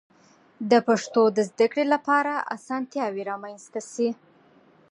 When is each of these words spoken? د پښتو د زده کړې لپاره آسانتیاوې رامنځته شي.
د 0.71 0.73
پښتو 0.87 1.21
د 1.35 1.37
زده 1.49 1.65
کړې 1.71 1.85
لپاره 1.93 2.33
آسانتیاوې 2.55 3.23
رامنځته 3.31 3.81
شي. 3.91 4.09